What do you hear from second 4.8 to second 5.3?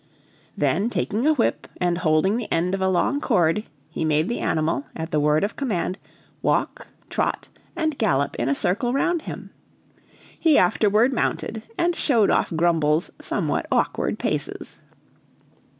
at the